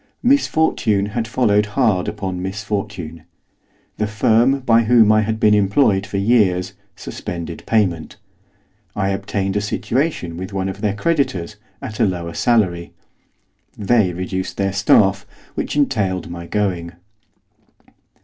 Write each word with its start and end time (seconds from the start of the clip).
Misfortune 0.23 1.05
had 1.13 1.27
followed 1.27 1.67
hard 1.77 2.07
upon 2.07 2.41
misfortune. 2.41 3.21
The 3.97 4.07
firm 4.07 4.61
by 4.61 4.85
whom 4.85 5.11
I 5.11 5.21
had 5.21 5.39
been 5.39 5.53
employed 5.53 6.07
for 6.07 6.17
years 6.17 6.73
suspended 6.95 7.61
payment. 7.67 8.17
I 8.95 9.09
obtained 9.09 9.55
a 9.57 9.61
situation 9.61 10.37
with 10.37 10.53
one 10.53 10.69
of 10.69 10.81
their 10.81 10.95
creditors, 10.95 11.57
at 11.83 11.99
a 11.99 12.05
lower 12.07 12.33
salary. 12.33 12.93
They 13.77 14.11
reduced 14.11 14.57
their 14.57 14.73
staff, 14.73 15.27
which 15.53 15.75
entailed 15.75 16.31
my 16.31 16.47
going. 16.47 16.93